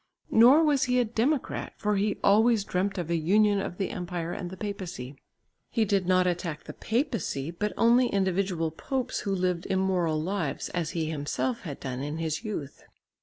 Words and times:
Nor 0.31 0.63
was 0.63 0.85
he 0.85 0.99
a 0.99 1.05
democrat, 1.05 1.73
for 1.77 1.95
he 1.95 2.17
always 2.23 2.63
dreamt 2.63 2.97
of 2.97 3.11
a 3.11 3.15
union 3.17 3.59
of 3.61 3.77
the 3.77 3.91
empire 3.91 4.33
and 4.33 4.49
the 4.49 4.57
papacy. 4.57 5.15
He 5.69 5.85
did 5.85 6.07
not 6.07 6.25
attack 6.25 6.63
the 6.63 6.73
papacy, 6.73 7.51
but 7.51 7.71
only 7.77 8.07
individual 8.07 8.71
popes 8.71 9.19
who 9.19 9.35
lived 9.35 9.67
immoral 9.67 10.19
lives, 10.19 10.69
as 10.69 10.89
he 10.97 11.05
himself 11.05 11.59
had 11.61 11.79
done 11.79 11.99
in 12.01 12.17
his 12.17 12.43
youth. 12.43 12.81